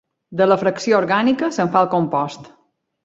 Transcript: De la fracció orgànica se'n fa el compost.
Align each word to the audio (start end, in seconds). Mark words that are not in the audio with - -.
De 0.39 0.45
la 0.47 0.55
fracció 0.61 0.97
orgànica 1.01 1.51
se'n 1.59 1.73
fa 1.77 1.85
el 1.85 1.91
compost. 1.93 2.51